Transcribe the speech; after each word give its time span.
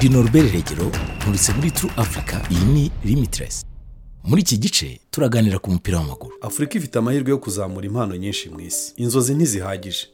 ndi 0.00 0.08
norbert 0.08 0.52
regero 0.52 0.90
nturutse 1.18 1.52
muri 1.52 1.70
true 1.70 1.92
africa 1.96 2.36
iyi 2.50 2.64
ni 2.64 2.90
limitless. 3.04 3.64
Muri 4.24 4.42
iki 4.42 4.58
gice 4.58 5.00
turaganira 5.10 5.58
ku 5.58 5.70
mupira 5.70 5.98
w'amaguru. 5.98 6.32
Afurika 6.40 6.78
ifite 6.78 6.98
amahirwe 6.98 7.30
yo 7.30 7.38
kuzamura 7.38 7.86
impano 7.86 8.16
nyinshi 8.16 8.48
mu 8.50 8.60
isi. 8.60 8.92
Inzozi 8.96 9.34
ntizihagije. 9.34 10.06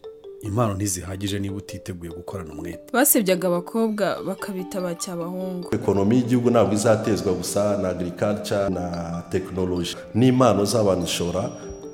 Impano 0.43 0.75
ntizihagije 0.75 1.39
niba 1.39 1.57
utiteguye 1.57 2.13
gukorana 2.13 2.53
umwete. 2.53 2.93
Basebyaga 2.93 3.49
abakobwa 3.49 4.23
bakabita 4.27 4.81
ba 4.81 4.95
cyabahungu 4.95 5.69
ekonomi 5.75 6.17
y'igihugu 6.17 6.51
ntabwo 6.51 6.75
izatezwa 6.75 7.33
gusa 7.33 7.79
na 7.83 7.89
agriculture 7.89 8.69
na 8.71 9.23
tekinoloji 9.31 9.97
n'impano 10.15 10.65
z'abantu 10.65 11.07
zishobora 11.07 11.43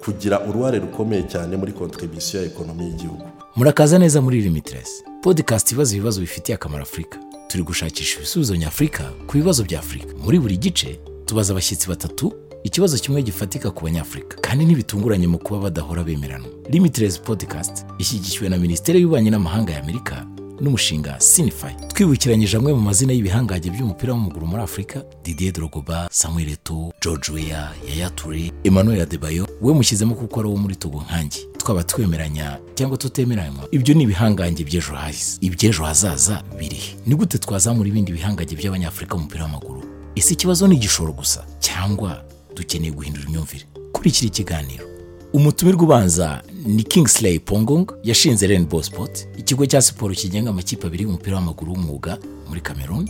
kugira 0.05 0.41
uruhare 0.49 0.79
rukomeye 0.79 1.23
cyane 1.23 1.57
muri 1.57 1.73
kontribisiyo 1.73 2.43
ya 2.43 2.49
ekonomi 2.49 2.85
y'igihugu. 2.85 3.25
Murakaza 3.57 3.99
neza 3.99 4.21
muri 4.21 4.41
limitless 4.41 5.05
podcast 5.23 5.73
ibaza 5.73 5.95
ibibazo 5.97 6.21
bifitiye 6.21 6.55
akamaro 6.57 6.83
afurika 6.83 7.19
turi 7.53 7.65
gushakisha 7.65 8.17
ibisubizo 8.19 8.57
nyafurika 8.57 9.05
ku 9.27 9.37
bibazo 9.37 9.65
bya 9.65 9.79
afurika. 9.79 10.07
Muri 10.25 10.39
buri 10.41 10.57
gice 10.57 10.99
tubaza 11.27 11.53
abashyitsi 11.53 11.89
batatu 11.89 12.33
ikibazo 12.65 12.99
kimwe 12.99 13.23
gifatika 13.23 13.71
ku 13.71 13.85
banyafurika. 13.85 14.37
Kandi 14.41 14.65
ntibitunguranye 14.65 15.27
mu 15.27 15.39
kuba 15.39 15.61
badahora 15.61 16.05
bemerana 16.05 16.45
limitless 16.71 17.21
podcast 17.21 17.85
ishyigikiwe 17.99 18.49
na 18.49 18.57
minisiteri 18.59 19.01
y'ububanyi 19.01 19.31
n'amahanga 19.31 19.73
ya 19.73 19.83
amerika 19.83 20.27
n'umushinga 20.63 21.21
sinify. 21.21 21.75
Twibukiranyije 21.89 22.57
amwe 22.57 22.73
mu 22.73 22.81
mazina 22.81 23.13
y'ibihangange 23.13 23.71
by'umupira 23.71 24.13
w'amaguru 24.13 24.47
muri 24.47 24.63
afurika 24.63 25.03
didier 25.25 25.53
drogoba 25.53 26.09
samuel 26.11 26.49
eto'o 26.49 26.93
george 27.03 27.33
weah 27.33 27.73
yaya 27.89 28.11
toure 28.11 28.53
emmanuel 28.65 29.01
adebayo 29.01 29.47
we 29.61 29.75
mushyizemo 29.75 30.15
kuko 30.15 30.41
ari 30.41 30.49
uwo 30.49 30.57
muri 30.59 30.77
togo 30.77 31.03
nkangi 31.03 31.47
twaba 31.59 31.83
twemeranya 31.85 32.59
cyangwa 32.75 32.97
tutemeranywa 32.99 33.69
ibyo 33.71 33.95
ni 33.95 34.03
ibihangange 34.03 34.65
by'ejo 34.65 34.93
hahise 34.95 35.39
iby'ejo 35.41 35.85
hazaza 35.85 36.43
birihe 36.59 36.97
ni 37.07 37.15
gute 37.15 37.39
twazamura 37.39 37.89
ibindi 37.89 38.13
bihangange 38.13 38.57
by'abanyafurika 38.57 39.15
mu 39.17 39.23
mupira 39.23 39.45
w'amaguru? 39.45 39.83
Ese 40.15 40.35
ikibazo 40.35 40.69
ni 40.69 40.75
igishoro 40.77 41.13
gusa 41.13 41.45
cyangwa 41.61 42.25
dukeneye 42.57 42.93
guhindura 42.93 43.25
imyumvire? 43.29 43.65
Kurikira 43.93 44.27
ikiganiro. 44.29 44.85
Umutumirwa 45.33 45.83
ubanza 45.83 46.43
ni 46.67 46.83
kingsley 46.83 47.39
pongong 47.39 47.87
yashinze 48.05 48.47
rainbow 48.47 48.83
sport 48.83 49.29
ikigo 49.37 49.67
cya 49.67 49.83
siporo 49.83 50.15
kigenga 50.15 50.51
amakipe 50.51 50.87
abiri 50.87 51.03
y'umupira 51.05 51.37
w'amaguru 51.37 51.73
w'umwuga 51.73 52.19
muri 52.49 52.61
cameroon 52.61 53.09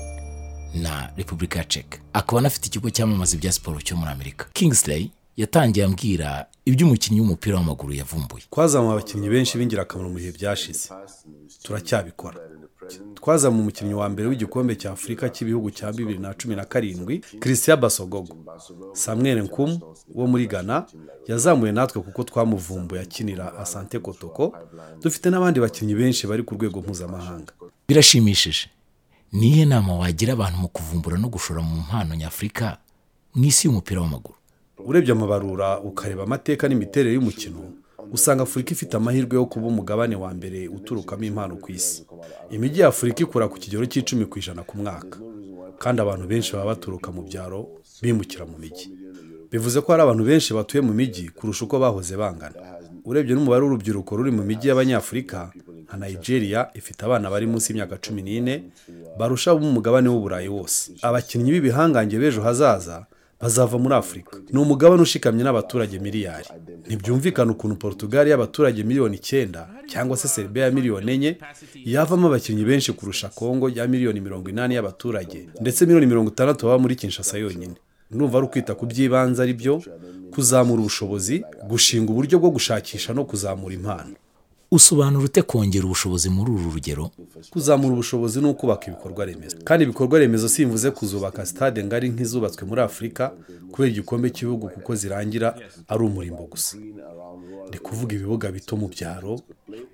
na 0.75 1.11
repubulika 1.17 1.59
ya 1.59 1.65
czech 1.65 1.87
akaba 2.13 2.39
anafite 2.39 2.67
ikigo 2.67 2.91
cyamamaza 2.91 3.37
ibya 3.37 3.53
siporo 3.53 3.81
cyo 3.81 3.97
muri 3.97 4.11
amerika. 4.11 4.47
Kingsley 4.53 5.11
yatangiye 5.37 5.85
ambwira 5.87 6.47
iby'umukinnyi 6.65 7.21
w'umupira 7.21 7.57
w'amaguru 7.57 7.93
yavumbuye. 7.95 8.45
Twazamuye 8.51 8.93
abakinnyi 8.93 9.29
benshi 9.29 9.59
b'ingirakamaro 9.59 10.09
mu 10.09 10.15
bihe 10.17 10.33
byashize. 10.33 10.89
Turacyabikora. 11.63 12.41
Twazamuye 13.15 13.63
umukinnyi 13.63 13.95
wa 13.95 14.09
mbere 14.09 14.29
w'igikombe 14.29 14.77
cya 14.77 14.93
afurika 14.93 15.29
cy'ibihugu 15.29 15.71
cya 15.71 15.93
bibiri 15.93 16.19
na 16.19 16.35
cumi 16.35 16.57
na 16.57 16.65
karindwi 16.65 17.19
christian 17.41 17.81
basogogo. 17.81 18.37
Samuel 18.93 19.43
nkum 19.43 19.81
wo 20.15 20.27
muri 20.27 20.47
ghana 20.47 20.87
yazamuye 21.27 21.73
natwe 21.73 22.03
kuko 22.03 22.23
twamuvumbuye 22.25 23.01
akinira 23.03 23.59
asante 23.59 23.99
kotoko. 23.99 24.55
Dufite 25.03 25.27
n'abandi 25.31 25.61
bakinnyi 25.61 25.95
benshi 25.95 26.27
bari 26.27 26.43
ku 26.43 26.55
rwego 26.55 26.81
mpuzamahanga. 26.81 27.53
Birashimishije. 27.89 28.71
Nihe 29.33 29.65
nama 29.65 29.95
wagira 29.99 30.33
abantu 30.33 30.59
mu 30.59 30.69
kuvumbura 30.69 31.17
no 31.19 31.29
gushora 31.29 31.63
mu 31.63 31.77
mpano 31.89 32.15
nyafurika 32.15 32.79
mu 33.35 33.45
isi 33.45 33.67
y'umupira 33.67 34.01
w'amaguru? 34.01 34.35
Urebye 34.85 35.13
amabarura 35.13 35.81
ukareba 35.81 36.23
amateka 36.23 36.69
n'imiterere 36.69 37.15
y'umukino 37.15 37.61
usanga 38.13 38.43
afurika 38.43 38.71
ifite 38.73 38.95
amahirwe 38.97 39.35
yo 39.37 39.47
kuba 39.47 39.67
umugabane 39.67 40.17
wa 40.17 40.31
mbere 40.35 40.69
uturukamo 40.69 41.25
impano 41.25 41.57
ku 41.57 41.73
isi. 41.73 42.05
Imijyi 42.51 42.81
ya 42.81 42.89
afurika 42.89 43.23
ikura 43.25 43.49
ku 43.49 43.57
kigero 43.59 43.87
cy'icumi 43.87 44.25
ku 44.27 44.39
ijana 44.39 44.63
ku 44.63 44.77
mwaka. 44.79 45.19
Kandi 45.79 45.99
abantu 46.03 46.27
benshi 46.29 46.53
baba 46.53 46.65
baturuka 46.77 47.09
mu 47.13 47.23
byaro 47.23 47.61
bimukira 48.03 48.45
mu 48.47 48.57
mijyi. 48.59 48.87
Bivuze 49.51 49.81
ko 49.81 49.93
hari 49.93 50.03
abantu 50.03 50.25
benshi 50.25 50.55
batuye 50.55 50.81
mu 50.85 50.93
mijyi 50.93 51.29
kurusha 51.37 51.65
uko 51.65 51.79
bahoze 51.79 52.17
bangana. 52.17 52.55
Urebye 53.05 53.35
n'umubare 53.35 53.63
w'urubyiruko 53.65 54.17
ruri 54.17 54.31
mu 54.31 54.43
mijyi 54.45 54.69
y'abanyafurika 54.69 55.51
nka 55.89 55.97
nigeria 55.97 56.61
ifite 56.75 57.01
abana 57.05 57.31
bari 57.31 57.47
munsi 57.47 57.73
y'imyaka 57.73 57.97
cumi 58.05 58.23
n'ine 58.23 58.55
barusha 59.19 59.55
umugabane 59.55 60.09
w'uburayi 60.09 60.49
wose. 60.49 60.93
Abakinnyi 61.03 61.51
b'ibihangange 61.53 62.17
b'ejo 62.21 62.41
hazaza 62.47 63.07
bazava 63.43 63.79
muri 63.79 63.95
afurika 63.95 64.37
ni 64.53 64.59
umugabane 64.61 65.03
ushikamye 65.03 65.43
n'abaturage 65.45 65.99
miliyari. 65.99 66.49
Ntibyumvikana 66.87 67.53
ukuntu 67.53 67.77
portugal 67.77 68.27
y'abaturage 68.29 68.83
miliyoni 68.83 69.17
icyenda 69.17 69.69
cyangwa 69.91 70.17
se 70.17 70.29
serbia 70.29 70.65
ya 70.65 70.71
miliyoni 70.71 71.13
enye 71.13 71.31
yavamo 71.95 72.27
abakinnyi 72.29 72.65
benshi 72.65 72.93
kurusha 72.93 73.29
kongo 73.29 73.69
ya 73.69 73.87
miliyoni 73.89 74.21
mirongo 74.21 74.47
inani 74.51 74.75
y'abaturage 74.75 75.49
ndetse 75.61 75.85
miliyoni 75.85 76.07
mirongo 76.07 76.29
itandatu 76.31 76.67
baba 76.67 76.79
muri 76.79 76.95
kinshasa 76.97 77.39
yonyine. 77.39 77.75
Ndumva 78.11 78.39
ari 78.39 78.47
ukwita 78.47 78.75
ku 78.75 78.87
by'ibanze 78.87 79.43
ari 79.43 79.55
byo 79.61 79.83
kuzamura 80.35 80.81
ubushobozi 80.81 81.37
gushinga 81.69 82.09
uburyo 82.13 82.39
bwo 82.39 82.51
gushakisha 82.51 83.11
no 83.15 83.25
kuzamura 83.25 83.75
impano. 83.75 84.15
Usobanura 84.77 85.25
ute 85.25 85.43
kongera 85.43 85.85
ubushobozi 85.85 86.29
muri 86.31 86.51
uru 86.51 86.71
rugero? 86.75 87.11
Kuzamura 87.51 87.93
ubushobozi 87.95 88.41
ni 88.41 88.47
ukubaka 88.49 88.87
ibikorwa 88.87 89.25
remezo. 89.25 89.57
Kandi 89.65 89.85
ibikorwa 89.85 90.19
remezo 90.19 90.49
simvuze 90.49 90.91
kuzubaka 90.91 91.47
sitade 91.47 91.85
ngari 91.85 92.09
nk'izubatswe 92.09 92.65
muri 92.69 92.81
afurika 92.81 93.33
kubera 93.73 93.91
igikombe 93.93 94.31
cy'ibihugu 94.31 94.69
kuko 94.69 94.95
zirangira 94.95 95.49
ari 95.89 96.03
umurimbo 96.05 96.43
gusa. 96.51 96.77
Ndi 97.69 97.79
kuvuga 97.79 98.15
ibibuga 98.17 98.53
bito 98.53 98.77
mu 98.77 98.89
byaro 98.89 99.41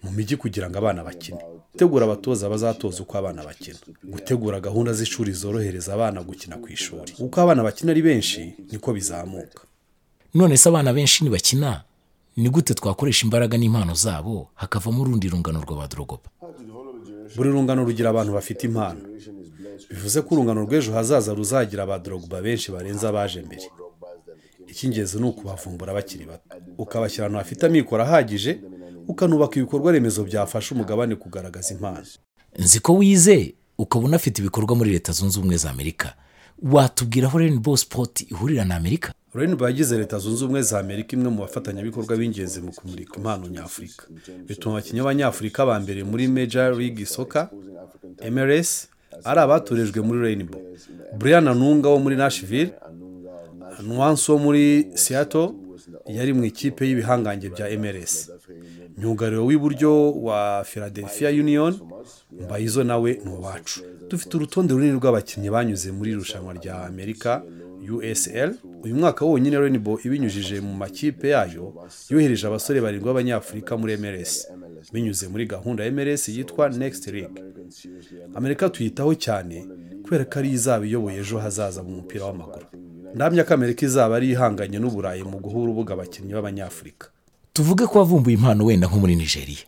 mu 0.03 0.11
mijyi 0.17 0.37
kugira 0.37 0.71
ngo 0.71 0.79
abana 0.79 1.03
bakine. 1.05 1.39
Gutegura 1.73 2.05
abatoza 2.07 2.49
bazatoza 2.49 3.03
uko 3.03 3.19
abana 3.19 3.43
bakina. 3.45 3.79
Gutegura 4.05 4.61
gahunda 4.61 4.93
z'ishuri 4.93 5.33
zorohereza 5.33 5.95
abana 5.95 6.23
gukina 6.23 6.57
ku 6.57 6.69
ishuri. 6.73 7.13
Uko 7.19 7.41
abana 7.41 7.63
bakina 7.63 7.91
ari 7.93 8.03
benshi 8.03 8.55
niko 8.73 8.93
bizamuka. 8.93 9.61
None 10.35 10.57
se 10.57 10.69
abana 10.69 10.93
benshi 10.93 11.25
ntibakina 11.25 11.83
ni 12.39 12.49
gute 12.51 12.75
twakoresha 12.75 13.25
imbaraga 13.27 13.55
n'impano 13.59 13.95
zabo 13.95 14.49
hakavamo 14.55 15.03
urundi 15.03 15.29
rungano 15.29 15.59
rw'abadorogoba 15.65 16.29
buri 17.37 17.51
rungano 17.51 17.85
rugira 17.85 18.09
abantu 18.11 18.33
bafite 18.39 18.63
impano. 18.67 19.01
Bivuze 19.91 20.23
ko 20.23 20.29
urungano 20.35 20.61
rw'ejo 20.67 20.93
hazaza 20.93 21.35
ruzagira 21.35 21.83
abadorogoba 21.83 22.41
benshi 22.43 22.73
barenze 22.73 23.05
abaje 23.09 23.43
mbere. 23.43 23.67
Icy'ingenzi 24.71 25.19
ni 25.21 25.27
ukubavumbura 25.29 25.93
bakiri 25.95 26.25
bato. 26.27 26.57
Ukabashyira 26.79 27.25
ahantu 27.27 27.39
hafite 27.39 27.63
amikoro 27.67 28.03
ahagije 28.03 28.61
ukanubaka 29.09 29.55
ibikorwa 29.61 29.93
remezo 29.93 30.25
byafasha 30.25 30.75
umugabane 30.75 31.15
kugaragaza 31.17 31.75
impano. 31.75 32.07
Nzi 32.59 32.81
ko 32.81 32.95
wize 32.97 33.55
ukaba 33.79 34.05
unafite 34.05 34.39
ibikorwa 34.41 34.77
muri 34.77 34.91
leta 34.91 35.13
zunze 35.13 35.39
ubumwe 35.39 35.57
za 35.57 35.71
amerika. 35.71 36.15
Watubwira 36.63 37.29
aho 37.29 37.39
rainbow 37.39 37.77
sport 37.77 38.21
ihurira 38.21 38.65
na 38.65 38.77
amerika? 38.77 39.13
Rainbow 39.35 39.67
yagize 39.69 39.99
leta 39.99 40.19
zunze 40.19 40.45
ubumwe 40.45 40.63
za 40.63 40.79
amerika 40.79 41.17
imwe 41.17 41.29
mu 41.31 41.41
bafatanyabikorwa 41.45 42.17
b'ingenzi 42.17 42.61
mu 42.61 42.73
kumurika 42.73 43.17
impano 43.17 43.47
nyafurika. 43.49 44.05
Bituma 44.47 44.75
abakinnyi 44.79 45.01
b'abanyafurika 45.01 45.67
ba 45.67 45.81
mbere 45.81 46.01
muri 46.05 46.29
major 46.29 46.75
league 46.81 47.07
soccer 47.07 47.49
mrs 48.35 48.89
ari 49.25 49.41
abatorejwe 49.41 50.01
muri 50.01 50.19
rainbow. 50.27 50.61
Brian 51.19 51.49
anunga 51.49 51.89
wo 51.89 51.99
muri 51.99 52.17
nashville 52.17 52.73
nwansi 53.87 54.31
wo 54.33 54.39
muri 54.39 54.65
seattle 54.95 55.51
yari 56.07 56.33
mu 56.33 56.45
ikipe 56.45 56.83
y'ibihangange 56.89 57.49
bya 57.55 57.67
mrs 57.83 58.31
myugariro 58.99 59.47
w'iburyo 59.47 60.13
wa 60.13 60.65
philadelphia 60.65 61.29
union 61.31 61.73
mbayizo 62.45 62.85
nawe 62.85 63.21
ni 63.25 63.31
uwacu. 63.31 63.81
Dufite 64.11 64.37
urutonde 64.37 64.75
runini 64.75 64.93
rw'abakinnyi 64.99 65.51
banyuze 65.51 65.93
muri 65.93 66.11
irushanwa 66.11 66.53
rya 66.55 66.75
amerika 66.87 67.43
usl 67.91 68.55
uyu 68.85 68.95
mwaka 68.95 69.25
wonyine 69.25 69.59
rainbow 69.59 69.99
ibinyujije 70.05 70.61
mu 70.61 70.75
makipe 70.75 71.29
yayo 71.29 71.75
yohereje 72.11 72.47
abasore 72.47 72.81
barindwi 72.81 73.07
b'abanyafurika 73.09 73.77
muri 73.77 73.97
mrs 73.97 74.47
binyuze 74.93 75.29
muri 75.29 75.47
gahunda 75.47 75.85
ya 75.85 75.93
mrs 75.93 76.29
yitwa 76.29 76.69
next 76.69 77.07
league. 77.07 77.43
Amerika 78.35 78.69
tuyitaho 78.69 79.15
cyane 79.15 79.67
kubera 80.05 80.25
ko 80.25 80.39
ariyo 80.39 80.55
izaba 80.55 80.87
iyoboye 80.87 81.19
ejo 81.21 81.39
hazaza 81.39 81.83
mu 81.83 81.91
mupira 81.97 82.25
w'amaguru. 82.25 82.67
Ndamya 83.15 83.45
ko 83.45 83.55
amerika 83.55 83.87
izaba 83.87 84.17
ari 84.17 84.31
ihanganye 84.31 84.79
n'uburayi 84.79 85.23
mu 85.25 85.39
guha 85.41 85.59
urubuga 85.59 85.95
abakinnyi 85.95 86.33
b'abanyafurika. 86.33 87.09
Tuvuge 87.53 87.87
ko 87.87 87.99
wavumbuye 87.99 88.37
impano 88.37 88.65
wenda 88.65 88.87
nko 88.87 88.97
muri 88.99 89.17
nigeria. 89.17 89.65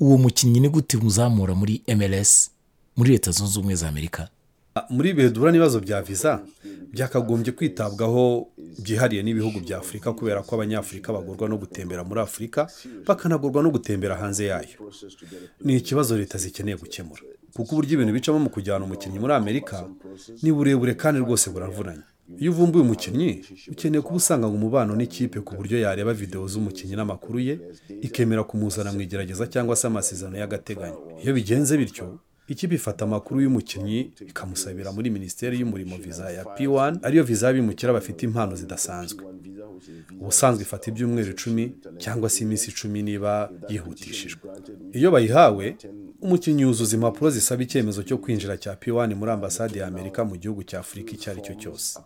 Uwo 0.00 0.18
mukinnyi 0.18 0.60
ni 0.60 0.68
gute 0.68 0.96
umuzamura 0.96 1.54
muri 1.54 1.82
mls 1.88 2.50
muri 2.96 3.10
leta 3.12 3.30
zunze 3.30 3.58
ubumwe 3.58 3.74
za 3.74 3.88
amerika? 3.88 4.28
Muri 4.90 5.10
ibihe 5.10 5.30
duhura 5.30 5.52
n'ibibazo 5.52 5.80
bya 5.80 6.02
viza 6.02 6.40
byakagombye 6.94 7.52
kwitabwaho 7.52 8.48
byihariye 8.82 9.22
n'ibihugu 9.22 9.58
bya 9.66 9.78
afurika 9.82 10.12
kubera 10.12 10.42
ko 10.46 10.50
abanyafurika 10.54 11.12
bagorwa 11.12 11.48
no 11.48 11.56
gutembera 11.62 12.04
muri 12.08 12.20
afurika 12.20 12.60
bakanagorwa 13.06 13.62
no 13.62 13.70
gutembera 13.74 14.14
hanze 14.16 14.44
yayo. 14.52 14.78
Ni 15.64 15.76
ikibazo 15.76 16.16
leta 16.18 16.38
zikeneye 16.38 16.76
gukemura. 16.76 17.22
Kuko 17.54 17.70
uburyo 17.74 17.92
ibintu 17.94 18.12
bicamo 18.12 18.38
mu 18.38 18.50
kujyana 18.50 18.84
umukinnyi 18.84 19.18
muri 19.18 19.32
amerika 19.34 19.76
ni 20.42 20.50
burebure 20.52 20.94
kandi 20.94 21.20
rwose 21.20 21.50
buravunanye. 21.50 22.02
Iyo 22.40 22.50
uvumbuye 22.52 22.82
umukinnyi 22.84 23.44
ukeneye 23.72 24.02
kuba 24.02 24.16
usanga 24.16 24.46
umubano 24.46 24.96
n'ikipe 24.96 25.38
ku 25.46 25.54
buryo 25.58 25.76
yareba 25.84 26.12
videwo 26.14 26.46
z'umukinnyi 26.48 26.94
n'amakuru 26.96 27.38
ye 27.48 27.54
ikemera 28.06 28.42
kumuzana 28.48 28.92
mu 28.92 29.00
igerageza 29.06 29.44
cyangwa 29.46 29.76
se 29.76 29.86
amasezerano 29.86 30.36
y'agateganyo. 30.38 30.98
Iyo 31.22 31.32
bigenze 31.36 31.76
bityo 31.78 32.06
ikipe 32.48 32.74
ifata 32.74 33.04
amakuru 33.04 33.40
y'umukinnyi 33.40 34.12
ikamusabira 34.30 34.92
muri 34.92 35.10
minisiteri 35.10 35.60
y'umurimo 35.60 35.96
viza 35.96 36.30
ya 36.30 36.44
p1 36.44 36.98
ariyo 37.02 37.24
viza 37.24 37.46
y'abimukira 37.46 37.92
bafite 37.92 38.22
impano 38.26 38.56
zidasanzwe. 38.56 39.24
Ubusanzwe 40.20 40.62
ifata 40.62 40.90
ibyumweru 40.90 41.30
icumi 41.30 41.72
cyangwa 41.98 42.30
se 42.30 42.44
iminsi 42.44 42.70
icumi 42.70 43.02
niba 43.02 43.50
yihutishijwe. 43.68 44.40
Iyo 44.92 45.10
bayihawe 45.10 45.76
umukinnyi 46.20 46.62
yuzuza 46.62 46.96
impapuro 46.96 47.30
zisaba 47.30 47.62
icyemezo 47.62 48.02
cyo 48.02 48.18
kwinjira 48.18 48.56
cya 48.56 48.72
p1 48.74 49.14
muri 49.14 49.30
ambasade 49.32 49.78
ya 49.78 49.86
amerika 49.86 50.24
mu 50.24 50.36
gihugu 50.36 50.62
cya 50.68 50.78
afurika 50.80 51.10
icyo 51.12 51.32
ari 51.32 51.40
cyo 51.42 51.54
cyose. 51.54 51.98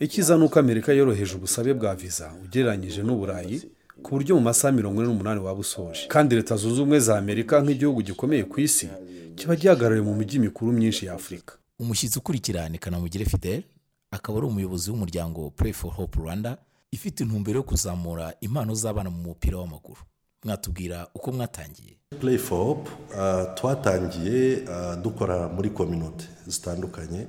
Icyiza 0.00 0.36
ni 0.38 0.44
uko 0.44 0.58
amerika 0.60 0.92
yoroheje 0.92 1.34
ubusabe 1.36 1.74
bwa 1.74 1.94
viza 1.94 2.30
ugereranyije 2.44 3.02
n'uburayi 3.02 3.62
ku 4.02 4.10
buryo 4.18 4.34
mu 4.34 4.40
masaha 4.42 4.72
mirongo 4.74 4.98
ine 5.02 5.08
n'umunani 5.10 5.40
waba 5.40 5.60
usoje. 5.60 6.06
Kandi 6.08 6.34
leta 6.36 6.56
zunze 6.56 6.80
ubumwe 6.80 6.98
za 7.00 7.18
amerika 7.18 7.60
nk'igihugu 7.62 8.02
gikomeye 8.02 8.44
ku 8.44 8.60
isi 8.60 8.88
kiba 9.34 9.56
gihagarariwe 9.56 10.06
mu 10.06 10.14
mijyi 10.14 10.38
mikuru 10.38 10.72
myinshi 10.72 11.06
ya 11.06 11.14
afurika 11.14 11.54
umushyitsi 11.78 12.18
ukurikira 12.18 12.68
ni 12.68 12.78
kanamugire 12.78 13.24
fidel 13.24 13.62
akaba 14.10 14.38
ari 14.38 14.46
umuyobozi 14.46 14.90
w'umuryango 14.90 15.50
play 15.50 15.72
for 15.72 15.90
hope 15.92 16.18
rwanda 16.20 16.56
ifite 16.90 17.20
intumbero 17.24 17.56
yo 17.56 17.62
kuzamura 17.62 18.34
impano 18.40 18.74
z'abana 18.74 19.10
mu 19.10 19.18
mupira 19.22 19.58
w'amaguru. 19.58 20.00
Mwatubwira 20.44 21.08
uko 21.14 21.32
mwatangiye. 21.32 21.96
Play 22.20 22.38
for 22.38 22.58
hope 22.58 22.90
uh, 23.16 23.54
twatangiye 23.54 24.56
uh, 24.68 25.02
dukora 25.02 25.48
muri 25.48 25.70
kominote 25.70 26.24
zitandukanye 26.46 27.26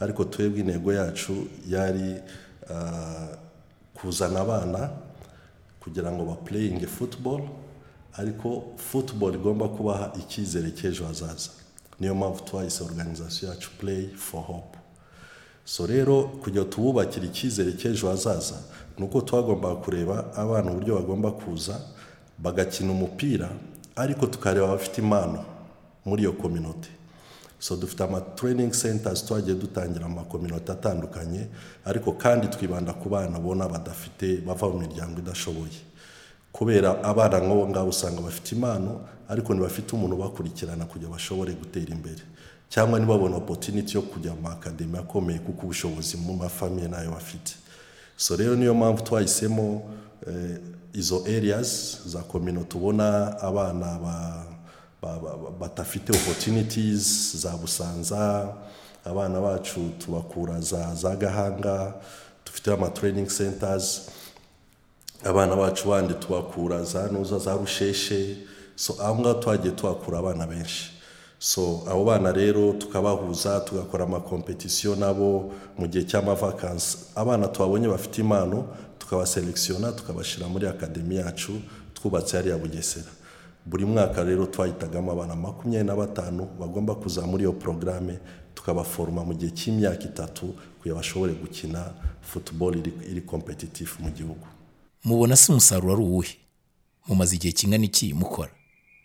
ariko 0.00 0.24
twebwe 0.24 0.60
intego 0.60 0.92
yacu 0.92 1.46
yari 1.68 2.14
uh, 2.70 3.34
kuzana 3.94 4.40
abana 4.40 4.90
kugira 5.80 6.12
ngo 6.12 6.24
bapureyinge 6.24 6.86
football 6.86 7.40
ariko 8.16 8.62
football 8.76 9.34
igomba 9.34 9.68
kubaha 9.68 10.12
icyizere 10.20 10.70
cy'ejo 10.70 11.06
hazaza. 11.06 11.50
Niyo 12.00 12.14
mpamvu 12.14 12.40
twahise 12.44 12.84
organization 12.84 13.50
yacu 13.50 13.70
play 13.78 14.06
for 14.16 14.42
hope. 14.42 14.78
So 15.64 15.86
rero 15.86 16.22
kugira 16.22 16.64
ngo 16.64 16.70
tububakire 16.70 17.26
icyizere 17.26 17.72
cy'ejo 17.72 18.08
hazaza 18.08 18.54
ni 18.98 19.04
uko 19.04 19.20
twagombaga 19.20 19.74
kureba 19.74 20.34
abana 20.36 20.70
uburyo 20.72 20.94
bagomba 20.94 21.30
kuza 21.30 21.80
bagakina 22.38 22.92
umupira 22.92 23.48
ariko 23.96 24.26
tukareba 24.26 24.66
abafite 24.68 24.98
impano 25.00 25.44
muri 26.04 26.22
iyo 26.22 26.32
kominote 26.32 26.88
so 27.58 27.76
dufite 27.76 28.04
ama 28.04 28.20
training 28.20 28.70
centers 28.72 29.24
twagiye 29.24 29.54
dutangira 29.56 30.06
amakominote 30.06 30.72
atandukanye 30.72 31.46
ariko 31.84 32.12
kandi 32.12 32.46
twibanda 32.48 32.92
ku 32.92 33.08
bana 33.08 33.38
ubona 33.38 33.68
badafite 33.68 34.40
bava 34.46 34.68
mu 34.68 34.78
miryango 34.80 35.18
idashoboye. 35.20 35.80
Kubera 36.52 37.02
abana 37.04 37.38
nk'abo 37.40 37.68
ngabo 37.68 37.88
usanga 37.90 38.20
bafite 38.20 38.52
impano 38.54 39.00
ariko 39.28 39.54
ntibafite 39.54 39.92
umuntu 39.94 40.16
ubakurikirana 40.16 40.84
kugira 40.84 41.10
bashobore 41.10 41.52
gutera 41.52 41.94
imbere. 41.94 42.22
Cyangwa 42.68 42.98
ntibabone 42.98 43.34
opotiniti 43.36 43.94
yo 43.96 44.02
kujya 44.02 44.34
mu 44.34 44.40
makademi 44.42 44.98
akomeye 44.98 45.38
kuko 45.38 45.62
ubushobozi 45.66 46.16
mu 46.16 46.36
mafamiye 46.36 46.88
na 46.88 47.02
yo 47.02 47.10
bafite. 47.10 47.54
So 48.16 48.36
rero 48.36 48.56
niyo 48.56 48.74
mpamvu 48.74 49.02
twahisemo 49.02 49.82
izo 50.92 51.22
areas 51.26 51.98
za 52.06 52.18
komino 52.22 52.64
tubona 52.64 53.38
abana 53.42 53.98
badafite 55.60 56.10
opportunities 56.12 57.36
za 57.36 57.56
busanza 57.56 58.48
abana 59.04 59.40
bacu 59.40 59.80
tubakura 59.98 60.60
za 60.94 61.16
gahanga 61.16 61.94
dufite 62.46 62.72
ama 62.72 62.88
training 62.90 63.26
centers. 63.28 64.08
Abana 65.24 65.56
bacu 65.56 65.88
bandi 65.88 66.14
tubakura 66.14 66.82
za 66.84 67.08
nuza 67.08 67.38
za 67.38 67.54
rusheshe. 67.56 68.36
So 68.76 68.94
aho 69.02 69.18
ngaho 69.20 69.34
twagiye 69.40 69.74
tuhakura 69.74 70.18
abana 70.18 70.46
benshi. 70.46 70.90
So 71.38 71.82
abo 71.90 72.04
bana 72.04 72.32
rero 72.32 72.72
tukabahuza 72.72 73.60
tugakora 73.60 74.04
amakompetisiyo 74.04 74.96
nabo 74.96 75.52
mu 75.78 75.86
gihe 75.88 76.04
cy'amavakansi 76.04 76.98
abana 77.14 77.48
tubabonye 77.48 77.88
bafite 77.88 78.18
impano 78.20 78.64
tukabaselekisiyona 78.98 79.92
tukabashyira 79.92 80.48
muri 80.48 80.66
akademi 80.68 81.16
yacu 81.16 81.52
twubatse 81.94 82.36
hariya 82.36 82.58
bugesera. 82.58 83.08
Buri 83.66 83.84
mwaka 83.84 84.24
rero 84.24 84.46
twahitagamo 84.46 85.12
abana 85.12 85.36
makumyabiri 85.36 85.84
na 85.88 85.96
batanu 85.96 86.48
bagomba 86.60 86.94
kuza 86.94 87.22
muri 87.26 87.42
iyo 87.44 87.52
porogaramu 87.52 88.16
tukabaforoma 88.54 89.24
mu 89.24 89.34
gihe 89.34 89.52
cy'imyaka 89.52 90.04
itatu 90.04 90.54
kugira 90.78 90.94
bashobore 90.96 91.32
gukina 91.32 91.92
futuboro 92.20 92.76
iri 93.10 93.20
kompetitifu 93.20 94.02
mu 94.02 94.10
gihugu. 94.10 94.46
Mubona 95.04 95.36
se 95.36 95.52
umusaruro 95.52 95.92
ari 95.92 96.02
uwuhe? 96.02 96.34
Mumaze 97.08 97.36
igihe 97.36 97.52
kingana 97.52 97.84
iki 97.84 98.14
mukora? 98.14 98.50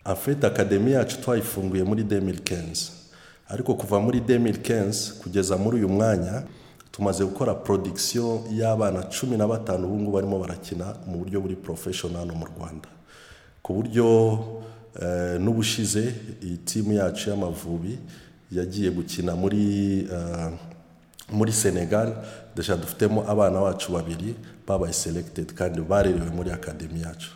Afite 0.04 0.46
akademi 0.46 0.92
yacu 0.92 1.20
twayifunguye 1.20 1.84
muri 1.84 2.04
demiri 2.04 2.38
kenzi 2.38 2.90
ariko 3.48 3.74
kuva 3.74 4.00
muri 4.00 4.20
demiri 4.20 4.58
kenzi 4.58 5.12
kugeza 5.22 5.56
muri 5.56 5.76
uyu 5.76 5.88
mwanya 5.88 6.42
tumaze 6.92 7.24
gukora 7.24 7.54
porodikisiyo 7.54 8.44
y'abana 8.52 9.02
cumi 9.02 9.36
na 9.36 9.46
batanu 9.48 9.86
ubu 9.86 9.96
ngubu 9.96 10.12
barimo 10.12 10.38
barakina 10.38 10.94
mu 11.06 11.18
buryo 11.18 11.40
buri 11.40 11.56
porofeshono 11.56 12.18
hano 12.18 12.34
mu 12.34 12.46
rwanda. 12.46 12.88
Ku 13.62 13.72
buryo 13.74 14.06
n'ubushize 15.38 16.14
iyi 16.42 16.56
timu 16.56 16.92
yacu 16.92 17.30
y'amavubi 17.30 17.98
yagiye 18.52 18.90
gukina 18.90 19.36
muri 19.36 20.06
muri 21.32 21.52
senegal 21.52 22.12
deja 22.56 22.76
dufitemo 22.76 23.24
abana 23.28 23.60
bacu 23.60 23.92
babiri 23.92 24.34
babaye 24.66 24.92
selected 24.92 25.52
kandi 25.54 25.80
barerewe 25.80 26.30
muri 26.30 26.50
akademi 26.50 27.00
yacu. 27.02 27.30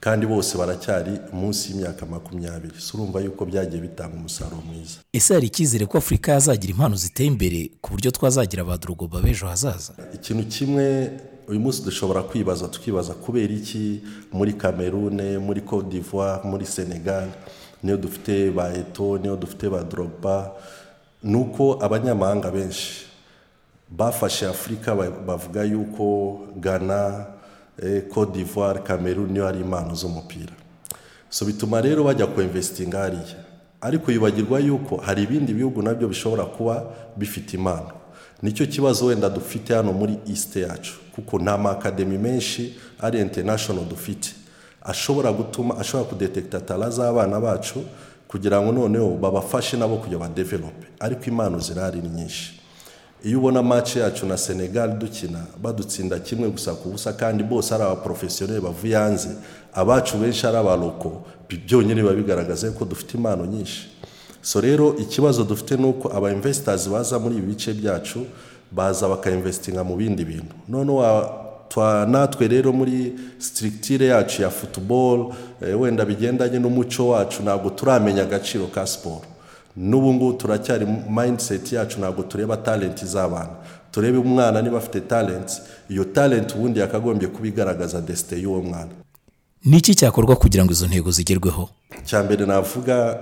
Kandi 0.00 0.26
bose 0.26 0.58
baracyari 0.58 1.12
munsi 1.32 1.72
y'imyaka 1.72 2.06
makumyabiri. 2.06 2.74
Si 2.80 2.96
urumva 2.96 3.20
yuko 3.20 3.44
byagiye 3.46 3.82
bitanga 3.82 4.16
umusaruro 4.16 4.62
mwiza. 4.62 4.98
Ese 5.12 5.34
hari 5.34 5.46
icyizere 5.46 5.86
ko 5.86 5.98
afurika 5.98 6.32
yazagira 6.32 6.70
impano 6.72 6.96
ziteye 6.96 7.26
imbere 7.28 7.70
ku 7.80 7.90
buryo 7.92 8.10
twazagira 8.10 8.62
abadurugoba 8.62 9.20
b'ejo 9.20 9.46
hazaza? 9.46 9.92
Ikintu 10.14 10.44
kimwe 10.48 11.10
uyu 11.48 11.60
munsi 11.60 11.82
dushobora 11.82 12.22
kwibaza 12.22 12.68
tukibaza 12.68 13.12
kubera 13.14 13.52
iki 13.54 14.00
muri 14.32 14.52
kamerune 14.52 15.38
muri 15.38 15.60
cote 15.60 15.88
d'ivoire 15.88 16.40
muri 16.44 16.66
senegal 16.66 17.28
niyo 17.82 17.96
dufite 17.96 18.50
ba 18.50 18.72
eto 18.72 19.18
niyo 19.18 19.36
dufite 19.36 19.68
ba 19.68 19.82
dorogba 19.84 20.52
ni 21.22 21.36
uko 21.36 21.76
abanyamahanga 21.84 22.50
benshi 22.50 23.04
bafashe 23.90 24.46
afurika 24.46 24.94
bavuga 25.26 25.64
yuko 25.64 26.38
ghana 26.56 27.26
cote 28.14 28.32
d'ivoire 28.32 28.80
cameroon 28.82 29.30
niyo 29.32 29.44
hari 29.46 29.60
impano 29.60 29.94
z'umupira. 29.94 30.52
So 31.30 31.44
bituma 31.44 31.80
rero 31.80 32.04
bajya 32.04 32.26
kuinvestinga 32.26 32.98
hariya. 32.98 33.36
Ariko 33.80 34.12
yibagirwa 34.12 34.60
yuko 34.60 34.96
hari 34.96 35.22
ibindi 35.22 35.54
bihugu 35.54 35.82
na 35.82 35.94
byo 35.94 36.08
bishobora 36.08 36.44
kuba 36.44 36.84
bifite 37.16 37.54
impano. 37.56 37.90
Nicyo 38.42 38.66
kibazo 38.66 39.06
wenda 39.06 39.28
dufite 39.28 39.74
hano 39.74 39.92
muri 39.92 40.18
east 40.28 40.56
yacu 40.56 40.92
kuko 41.14 41.38
nta 41.38 41.58
makademi 41.58 42.18
menshi 42.18 42.76
ari 43.00 43.20
international 43.20 43.84
dufite. 43.84 44.34
Ashobora 44.82 45.32
gutuma 45.32 45.78
ashobora 45.78 46.08
kudetekita 46.08 46.60
tara 46.60 46.90
z'abana 46.90 47.40
bacu 47.40 47.84
kugira 48.28 48.60
ngo 48.62 48.72
noneho 48.72 49.10
babafashe 49.16 49.76
nabo 49.76 49.96
kugira 49.96 50.18
badevelope. 50.18 50.86
Ariko 51.00 51.24
impano 51.24 51.58
zirahari 51.58 52.00
ni 52.00 52.08
nyinshi. 52.08 52.59
Iyo 53.24 53.38
ubona 53.38 53.62
match 53.62 53.96
yacu 53.96 54.26
na 54.26 54.36
senegal 54.36 54.98
dukina 54.98 55.38
badutsinda 55.62 56.18
kimwe 56.18 56.48
gusa 56.50 56.72
ku 56.74 56.88
busa 56.88 57.12
kandi 57.12 57.42
bose 57.44 57.74
ari 57.74 57.82
abaporofesiyoneri 57.84 58.60
bavuye 58.60 58.96
hanze. 58.96 59.28
Abacu 59.74 60.16
benshi 60.18 60.46
ari 60.46 60.56
abaroko 60.56 61.22
byonyine 61.48 62.02
biba 62.02 62.12
bigaragaza 62.14 62.70
ko 62.70 62.84
dufite 62.84 63.14
impano 63.18 63.46
nyinshi. 63.46 63.88
So 64.42 64.60
rero 64.60 64.96
ikibazo 64.98 65.44
dufite 65.44 65.76
ni 65.76 65.84
uko 65.86 66.08
aba 66.16 66.32
investors 66.32 66.88
baza 66.88 67.18
muri 67.18 67.36
ibi 67.36 67.46
bice 67.46 67.72
byacu 67.74 68.24
baza 68.72 69.08
bakainvestinga 69.08 69.84
mu 69.84 69.96
bindi 69.96 70.24
bintu. 70.24 70.54
Noneho 70.68 71.36
natwe 72.08 72.48
rero 72.48 72.72
muri 72.72 73.12
sitirigitire 73.38 74.06
yacu 74.06 74.42
ya 74.42 74.50
futuboro 74.50 75.34
wenda 75.78 76.04
bigendanye 76.04 76.58
n'umuco 76.58 77.08
wacu 77.08 77.42
ntabwo 77.42 77.70
turamenya 77.70 78.22
agaciro 78.22 78.66
ka 78.66 78.86
siporo 78.86 79.22
n'ubu 79.76 80.14
ngubu 80.14 80.32
turacyari 80.32 80.86
mayindiseti 81.10 81.74
yacu 81.74 81.98
ntabwo 82.00 82.22
tureba 82.22 82.56
talenti 82.56 83.06
z'abana 83.06 83.50
turebe 83.92 84.18
umwana 84.18 84.62
niba 84.62 84.78
afite 84.78 85.00
talenti 85.00 85.54
iyo 85.88 86.04
talenti 86.04 86.54
ubundi 86.54 86.80
yakagombye 86.80 87.28
kuba 87.28 87.48
igaragaza 87.48 88.00
desite 88.00 88.32
y'uwo 88.42 88.62
mwana. 88.62 88.90
Ni 89.64 89.76
iki 89.78 89.94
cyakorwa 89.94 90.36
kugira 90.36 90.64
ngo 90.64 90.72
izo 90.72 90.86
ntego 90.86 91.10
zigerweho? 91.10 91.68
Icya 92.02 92.22
mbere 92.22 92.46
navuga 92.46 93.18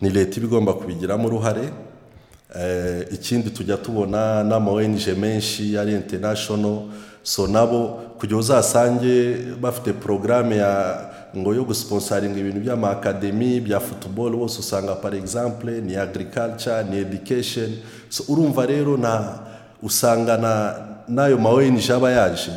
ni 0.00 0.10
leta 0.10 0.36
iba 0.36 0.46
igomba 0.46 0.72
kubigiramo 0.72 1.26
uruhare 1.28 1.68
ikindi 3.12 3.50
tujya 3.50 3.76
tubona 3.76 4.44
n'ama 4.44 4.70
ONG 4.70 5.08
menshi 5.18 5.78
ari 5.78 5.92
international 5.94 6.78
so 7.22 7.46
nabo 7.46 7.88
kugira 8.18 8.38
uzasange 8.38 9.36
bafite 9.60 9.92
porogaramu 9.92 10.52
ya 10.52 10.70
ngo 11.36 11.54
yo 11.54 11.64
gusiponsaringa 11.64 12.38
ibintu 12.40 12.60
by'amakademi 12.64 13.60
bya 13.60 13.80
futuboro 13.80 14.38
bose 14.38 14.58
usanga 14.60 14.94
par 14.96 15.14
exemple 15.14 15.80
ni 15.80 15.96
agriculture 15.96 16.84
ni 16.90 16.96
education. 16.98 17.76
So 18.08 18.24
urumva 18.32 18.66
rero 18.66 18.96
na 18.96 19.38
usanga 19.82 20.36
n'ayo 21.08 21.38
ma 21.38 21.50
ONG 21.50 21.90
aba 21.92 22.10
yaje 22.10 22.50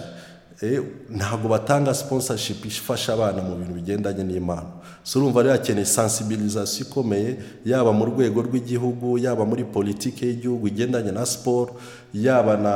eh, 0.61 0.79
ntabwo 1.09 1.49
batanga 1.49 1.93
sponsorship 1.93 2.65
ifasha 2.65 3.13
abana 3.13 3.41
mu 3.41 3.55
bintu 3.55 3.73
bigendanye 3.73 4.23
n'impano 4.23 4.79
so 5.03 5.19
urumva 5.19 5.43
rero 5.43 5.53
hakeneye 5.55 5.85
sensibilisation 5.85 6.87
ikomeye 6.87 7.37
yaba 7.65 7.91
mu 7.93 8.05
rwego 8.05 8.41
rw'igihugu 8.41 9.17
yaba 9.17 9.45
muri 9.45 9.63
politiki 9.63 10.25
y'igihugu 10.25 10.67
igendanye 10.67 11.11
na 11.11 11.25
siporo 11.25 11.75
yaba 12.13 12.57
na 12.57 12.73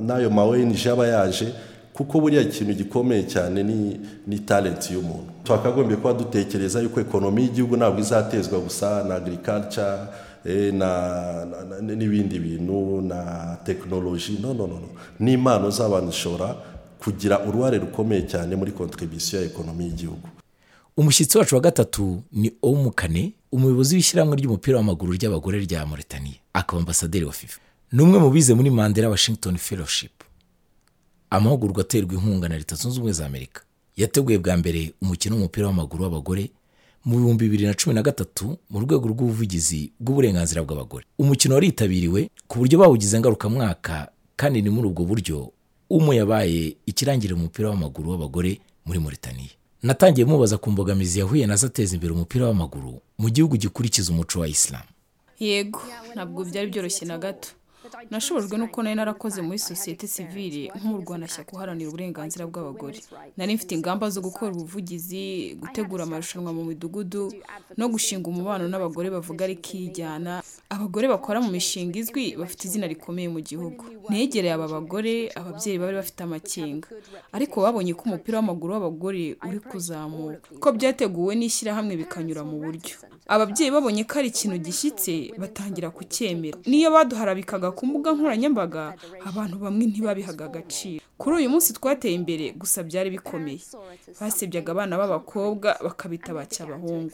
n'ayo 0.00 0.30
ma 0.30 0.44
ONG 0.44 0.86
aba 0.92 1.06
yaje 1.06 1.52
kuko 1.98 2.20
buriya 2.20 2.42
ikintu 2.42 2.72
gikomeye 2.74 3.22
cyane 3.26 3.62
ni 3.62 3.98
ni 4.26 4.38
talent 4.38 4.90
y'umuntu. 4.90 5.32
Twakagombye 5.44 5.96
kuba 5.96 6.12
dutekereza 6.14 6.80
yuko 6.80 7.00
ekonomi 7.00 7.42
y'igihugu 7.42 7.76
ntabwo 7.76 8.00
izatezwa 8.00 8.58
gusa 8.60 9.04
na 9.04 9.14
agriculture 9.14 9.98
eh, 10.46 10.72
n'ibindi 11.82 12.38
bintu 12.38 13.00
na 13.02 13.56
tekinoloji 13.64 14.38
no 14.42 14.54
no 14.54 14.66
no 14.66 14.78
no. 14.80 14.88
N'impano 15.20 15.70
z'abantu 15.70 16.10
zishobora 16.10 16.54
kugira 17.02 17.40
uruhare 17.46 17.78
rukomeye 17.78 18.22
cyane 18.22 18.56
muri 18.56 18.72
contribution 18.72 19.42
ya 19.42 19.48
ekonomi 19.48 19.84
y'igihugu. 19.84 20.28
Umushyitsi 20.96 21.38
wacu 21.38 21.54
wa 21.54 21.60
gatatu 21.60 22.22
ni 22.32 22.52
omukane 22.62 23.32
umuyobozi 23.52 23.94
w'ishyirahamwe 23.96 24.36
ry'umupira 24.36 24.76
w'amaguru 24.76 25.12
ry'abagore 25.12 25.58
rya 25.60 25.86
Mauritania. 25.86 26.34
Akaba 26.52 26.78
ambasaderi 26.80 27.24
wa 27.24 27.32
fifa. 27.32 27.60
Ni 27.92 28.02
umwe 28.02 28.18
mu 28.18 28.30
bize 28.30 28.54
muri 28.54 28.70
mandela 28.70 29.08
washington 29.08 29.56
fellowship. 29.56 30.12
Amahugurwa 31.30 31.80
aterwa 31.82 32.14
inkunga 32.14 32.48
na 32.48 32.58
leta 32.58 32.74
zunze 32.76 32.96
ubumwe 32.98 33.12
za 33.12 33.26
amerika. 33.26 33.62
Yateguye 33.96 34.38
bwa 34.38 34.56
mbere 34.56 34.92
umukino 35.02 35.34
w'umupira 35.36 35.66
w'amaguru 35.66 36.04
w'abagore 36.04 36.50
mu 37.04 37.16
bihumbi 37.18 37.44
bibiri 37.44 37.66
na 37.66 37.74
cumi 37.74 37.94
na 37.94 38.02
gatatu 38.02 38.58
mu 38.70 38.80
rwego 38.80 39.08
rw'ubuvugizi 39.08 39.92
bw'uburenganzira 40.00 40.62
bw'abagore. 40.62 41.04
Umukino 41.18 41.54
waritabiriwe 41.54 42.30
ku 42.46 42.58
buryo 42.58 42.78
bawugize 42.78 43.18
ngarukamwaka 43.20 44.08
kandi 44.36 44.62
ni 44.62 44.70
muri 44.70 44.88
ubwo 44.88 45.04
buryo 45.04 45.52
umu 45.90 46.12
yabaye 46.12 46.76
ikirangirire 46.86 47.34
mu 47.34 47.42
mupira 47.48 47.68
w'amaguru 47.70 48.10
w'abagore 48.10 48.60
muri 48.86 48.98
Mauritania. 48.98 49.50
Natangiye 49.82 50.24
mubaza 50.26 50.58
ku 50.58 50.70
mbogamizi 50.70 51.18
yahuye 51.18 51.46
na 51.46 51.56
zo 51.56 51.66
ateza 51.66 51.94
imbere 51.94 52.12
umupira 52.12 52.46
w'amaguru 52.46 53.00
mu 53.18 53.28
gihugu 53.30 53.56
gikurikiza 53.56 54.12
umuco 54.12 54.40
wa 54.40 54.48
isilamu 54.48 54.90
yego 55.38 55.80
ntabwo 56.14 56.44
byari 56.44 56.70
byoroshye 56.70 57.06
na 57.06 57.18
gato. 57.18 57.48
Nashobojwe 58.10 58.58
nuko 58.58 58.82
nari 58.82 58.94
narakoze 58.96 59.42
muri 59.42 59.58
sosiyete 59.58 60.06
sivile 60.06 60.70
nk'umurwanashyaka 60.78 61.50
uharanira 61.56 61.88
uburenganzira 61.88 62.46
bw'abagore. 62.50 63.00
Nari 63.36 63.54
mfite 63.54 63.72
ingamba 63.74 64.10
zo 64.10 64.20
gukora 64.20 64.52
ubuvugizi 64.52 65.54
gutegura 65.60 66.02
amarushanwa 66.04 66.52
mu 66.52 66.64
midugudu 66.64 67.32
no 67.76 67.86
gushinga 67.88 68.26
umubano 68.30 68.64
n'abagore 68.68 69.10
bavuga 69.10 69.46
rikijyana 69.46 70.42
abagore 70.68 71.08
bakora 71.08 71.40
mu 71.40 71.50
mishinga 71.50 71.96
izwi 71.98 72.36
bafite 72.40 72.62
izina 72.68 72.86
rikomeye 72.86 73.28
mu 73.28 73.40
gihugu. 73.40 73.84
Negereye 74.10 74.52
aba 74.54 74.68
bagore 74.68 75.28
ababyeyi 75.38 75.78
bari 75.78 75.94
bafite 76.00 76.20
amakenga. 76.24 76.88
Ariko 77.32 77.62
babonye 77.64 77.92
ko 77.94 78.02
umupira 78.08 78.38
w'amaguru 78.38 78.70
w'abagore 78.74 79.36
uri 79.48 79.60
kuzamuka. 79.60 80.40
Ko 80.62 80.68
byateguwe 80.76 81.32
n'ishyirahamwe 81.38 81.94
bikanyura 82.00 82.42
mu 82.44 82.56
buryo. 82.64 82.94
Ababyeyi 83.28 83.70
babonye 83.70 84.04
ko 84.08 84.18
ari 84.18 84.28
ikintu 84.32 84.56
gishyitse 84.58 85.32
batangira 85.38 85.90
kucyemera. 85.90 86.58
Niyo 86.66 86.88
baduharabikaga 86.90 87.70
ku 87.76 87.86
mbuga 87.86 88.12
nkoranyambaga 88.12 88.94
abantu 89.28 89.56
bamwe 89.62 89.84
ntibabihaga 89.86 90.44
agaciro. 90.48 91.04
Kuri 91.20 91.36
uyu 91.36 91.50
munsi 91.50 91.72
twateye 91.76 92.14
imbere 92.14 92.52
gusa 92.56 92.82
byari 92.82 93.10
bikomeye. 93.10 93.60
Basebyaga 94.20 94.72
abana 94.72 94.96
b'abakobwa 95.00 95.76
bakabita 95.84 96.30
bacyabahungu 96.34 97.10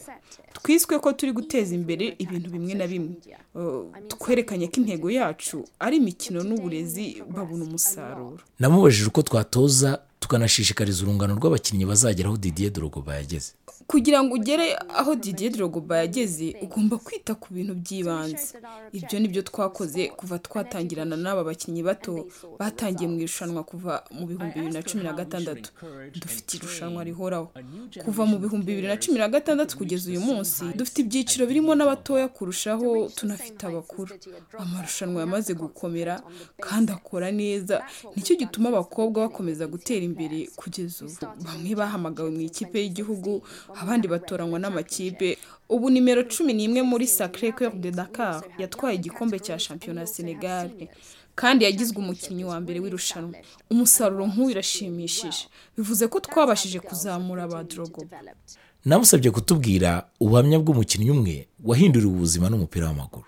twiswe 0.63 0.99
ko 1.03 1.13
turi 1.13 1.33
guteza 1.33 1.75
imbere 1.75 2.15
ibintu 2.19 2.49
bimwe 2.55 2.75
na 2.79 2.87
bimwe. 2.87 3.17
Twerekanye 4.09 4.67
ko 4.71 4.77
intego 4.81 5.11
yacu 5.11 5.65
ari 5.81 5.97
imikino 5.99 6.43
n'uburezi 6.47 7.23
babona 7.35 7.65
umusaruro. 7.65 8.39
Namubajije 8.61 9.07
uko 9.11 9.23
twatoza 9.23 9.99
tukanashishikariza 10.29 11.03
urungano 11.05 11.33
rw'abakinnyi 11.39 11.85
bazagera 11.91 12.29
aho 12.29 12.37
didier 12.45 12.73
drogba 12.73 13.15
yageze. 13.21 13.53
Kugira 13.87 14.23
ngo 14.25 14.35
ugere 14.35 14.67
aho 15.01 15.15
Didier 15.15 15.53
Drogba 15.53 15.97
yageze 15.99 16.57
ugomba 16.65 16.97
kwita 16.99 17.35
ku 17.37 17.49
bintu 17.55 17.75
by'ibanze. 17.75 18.57
Ibyo 18.99 19.17
ni 19.21 19.29
byo 19.29 19.43
twakoze 19.45 20.09
kuva 20.09 20.39
twatangirana 20.41 21.17
n'aba 21.21 21.45
bakinnyi 21.45 21.83
bato 21.85 22.25
batangiye 22.59 23.05
mu 23.13 23.19
irushanwa 23.21 23.61
kuva 23.71 23.93
mu 24.17 24.25
bihumbi 24.27 24.55
bibiri 24.57 24.73
na 24.73 24.81
cumi 24.89 25.03
na 25.05 25.13
gatandatu. 25.13 25.69
Dufite 26.17 26.51
irushanwa 26.57 27.05
rihoraho. 27.05 27.53
Kuva 28.05 28.23
mu 28.31 28.37
bihumbi 28.41 28.67
bibiri 28.73 28.89
na 28.89 28.97
cumi 28.97 29.19
na 29.21 29.29
gatandatu 29.29 29.77
kugeza 29.77 30.09
uyu 30.11 30.21
munsi 30.29 30.65
dufite 30.79 30.99
ibyiciro 31.05 31.45
birimo 31.47 31.75
n'abatoya 31.77 32.29
kurushaho 32.33 33.09
tunafite 33.17 33.63
abakuru. 33.69 34.17
Amarushanwa 34.59 35.21
yamaze 35.21 35.53
gukomera 35.55 36.23
kandi 36.61 36.89
akora 36.97 37.29
neza. 37.31 37.85
Nicyo 38.17 38.33
gituma 38.41 38.69
abakobwa 38.73 39.29
bakomeza 39.29 39.67
gutera 39.69 40.01
imbere. 40.09 40.14
Kugeza 40.57 41.05
ubu. 41.05 41.17
bamwe 41.45 41.75
bahamagawe 41.75 42.31
mu 42.31 42.41
ikipe 42.41 42.77
y'igihugu 42.83 43.43
abandi 43.83 44.09
batoranywa 44.09 44.59
n'amakipe. 44.59 45.39
Ubu 45.69 45.91
nimero 45.91 46.23
cumi 46.33 46.53
n'imwe 46.53 46.83
muri 46.83 47.07
sacre 47.07 47.53
coeur 47.57 47.73
de 47.75 47.91
dakar 47.91 48.45
yatwaye 48.59 48.97
igikombe 48.97 49.39
cya 49.39 49.59
shampiyona 49.59 50.01
ya 50.01 50.07
senegal. 50.07 50.71
kandi 51.35 51.65
yagizwe 51.65 51.99
umukinnyi 51.99 52.45
wa 52.45 52.61
mbere 52.63 52.79
w'irushanwa. 52.81 53.35
umusaruro 53.71 54.27
nk'uyu 54.31 54.51
urashimishije 54.55 55.45
bivuze 55.77 56.05
ko 56.09 56.21
twabashije 56.21 56.79
kuzamura 56.81 57.49
ba 57.51 57.65
drogoba 57.67 58.17
namusabye 58.85 59.31
kutubwira 59.35 59.91
ubuhamya 60.23 60.59
bw'umukinnyi 60.63 61.11
umwe 61.11 61.37
wahinduriwe 61.65 62.13
ubuzima 62.15 62.47
n'umupira 62.51 62.87
w'amaguru. 62.87 63.27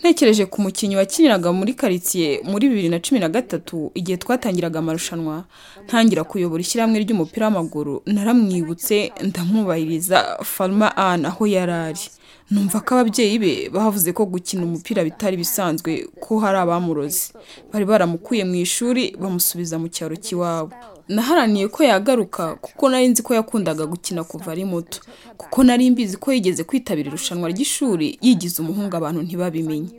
Ntekereje 0.00 0.46
ku 0.46 0.58
mukinnyi 0.62 0.96
wakiniraga 0.96 1.52
muri 1.52 1.74
karitsiye 1.74 2.40
muri 2.44 2.68
bibiri 2.68 2.88
na 2.88 2.98
cumi 2.98 3.20
na 3.20 3.28
gatatu 3.28 3.90
igihe 3.94 4.16
twatangiraga 4.18 4.78
amarushanwa. 4.78 5.44
Ntangira 5.86 6.24
kuyobora 6.24 6.60
ishyirahamwe 6.60 6.98
ry'umupira 7.06 7.46
w'amaguru. 7.46 8.02
Naramwibutse 8.06 9.12
ndamwubahiriza 9.22 10.38
faruma 10.44 10.96
aho 10.96 11.46
yari 11.46 11.72
ari 11.72 12.04
numva 12.50 12.80
ko 12.80 12.94
ababyeyi 12.94 13.38
be 13.38 13.52
bavuze 13.72 14.12
ko 14.12 14.26
gukina 14.26 14.62
umupira 14.64 15.04
bitari 15.04 15.36
bisanzwe 15.36 16.06
ko 16.20 16.38
hari 16.42 16.58
abamurozi 16.58 17.32
bari 17.72 17.84
baramukuye 17.84 18.44
mu 18.44 18.54
ishuri 18.60 19.16
bamusubiza 19.20 19.78
mu 19.78 19.88
cyaro 19.88 20.16
cy'iwabo. 20.16 20.70
Naharaniye 21.08 21.68
ko 21.68 21.82
yagaruka 21.82 22.54
kuko 22.62 22.88
nari 22.90 23.08
nzi 23.08 23.22
ko 23.22 23.34
yakundaga 23.34 23.86
gukina 23.86 24.22
kuva 24.24 24.52
ari 24.52 24.64
muto. 24.64 25.00
Kuko 25.36 25.64
nari 25.64 25.90
mbizi 25.90 26.16
ko 26.16 26.32
yigeze 26.32 26.64
kwitabira 26.64 27.08
irushanwa 27.08 27.48
ry'ishuri 27.50 28.18
yigize 28.22 28.62
umuhungu 28.62 28.96
abantu 28.96 29.22
ntibabimenye. 29.22 29.90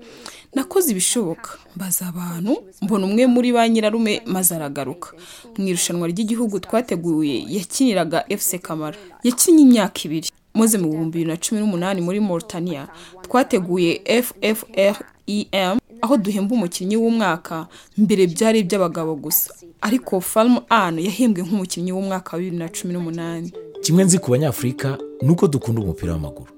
Nakoze 0.55 0.91
ibishoboka. 0.91 1.49
Mbaza 1.75 2.07
abantu 2.07 2.53
mbona 2.81 3.05
umwe 3.05 3.27
muri 3.27 3.49
ba 3.51 3.67
nyirarume 3.69 4.21
maze 4.25 4.55
aragaruka. 4.55 5.09
Mu 5.57 5.67
irushanwa 5.67 6.07
ry'igihugu 6.07 6.59
twateguye 6.59 7.45
yakiniraga 7.55 8.23
fc 8.39 8.49
kamara. 8.61 8.97
Yakinnye 9.27 9.61
imyaka 9.67 9.99
ibiri. 10.07 10.29
Maze 10.53 10.77
mu 10.77 10.89
bihumbi 10.89 11.11
bibiri 11.19 11.29
na 11.31 11.37
cumi 11.37 11.61
n'umunani 11.61 12.01
muri 12.01 12.19
Mauritania 12.19 12.87
twateguye 13.21 14.01
FFREM 14.23 15.77
aho 16.01 16.17
duhemba 16.17 16.55
umukinnyi 16.55 16.97
w'umwaka. 16.97 17.67
Mbere 17.97 18.27
byari 18.27 18.59
iby'abagabo 18.59 19.15
gusa. 19.15 19.53
Ariko 19.81 20.21
Farm 20.21 20.57
Anne 20.69 21.03
yahembwe 21.03 21.43
nk'umukinnyi 21.43 21.91
w'umwaka 21.91 22.33
wa 22.33 22.39
bibiri 22.39 22.57
na 22.57 22.69
cumi 22.69 22.93
n'umunani. 22.93 23.53
Kimwe 23.81 24.03
nzi 24.03 24.19
ku 24.19 24.31
banyafurika 24.31 24.97
ni 25.21 25.29
uko 25.29 25.47
dukunda 25.47 25.81
umupira 25.81 26.13
w'amaguru. 26.13 26.51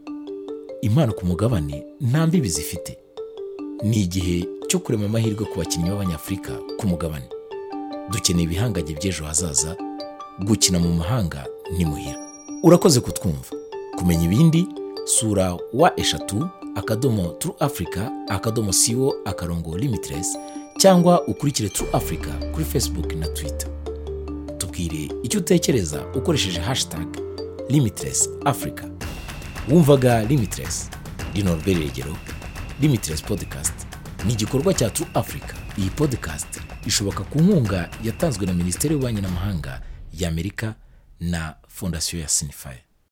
Impano 0.82 1.14
ku 1.14 1.26
mugabane 1.26 1.86
nta 2.02 2.28
mbibi 2.28 2.50
zifite. 2.50 2.98
Ni 3.84 4.02
igihe 4.02 4.46
cyo 4.68 4.80
kurema 4.80 5.06
amahirwe 5.06 5.46
ku 5.46 5.58
bakinnyi 5.60 5.90
b'abanyafurika 5.90 6.52
ku 6.78 6.88
mugabane. 6.88 7.26
Dukeneye 8.12 8.44
ibihangange 8.46 8.94
by'ejo 8.94 9.24
hazaza. 9.26 9.76
Gukina 10.46 10.80
mu 10.80 10.94
mahanga 10.94 11.46
ni 11.78 11.86
muhira. 11.86 12.18
Urakoze 12.64 13.00
kutwumva. 13.02 13.50
Kumenya 13.98 14.24
ibindi 14.26 14.68
sura 15.06 15.58
wa 15.74 16.00
eshatu 16.00 16.50
akadomo 16.76 17.28
turu 17.28 17.56
afurika 17.60 18.12
akadomo 18.28 18.74
siwo 18.74 19.16
akarongo 19.26 19.78
limitiresi 19.78 20.38
cyangwa 20.78 21.28
ukurikire 21.28 21.70
turu 21.70 21.90
afurika 21.94 22.32
kuri 22.52 22.66
facebook 22.66 23.14
na 23.14 23.28
twitter. 23.28 23.70
Tubwire 24.58 25.10
icyo 25.24 25.40
utekereza 25.40 26.06
ukoresheje 26.16 26.60
hashtag 26.60 27.08
limitiresi 27.70 28.30
afurika 28.46 28.90
wumvaga 29.72 30.24
limitiresi 30.24 30.90
rino 31.34 31.56
rugero 31.56 32.16
limitiresi 32.82 33.24
podikasti 33.24 33.86
ni 34.26 34.34
igikorwa 34.34 34.74
cya 34.74 34.90
turu 34.90 35.10
afurika 35.14 35.56
iyi 35.78 35.90
podikasti 35.90 36.60
ishoboka 36.88 37.24
ku 37.24 37.40
nkunga 37.42 37.90
yatanzwe 38.04 38.46
na 38.46 38.54
minisiteri 38.54 38.94
y'ububanyi 38.94 39.22
n'amahanga 39.22 39.82
y'amerika 40.14 40.76
na 41.20 41.56
fondasiyo 41.68 42.22
ya 42.22 42.28
sinifaya 42.28 42.78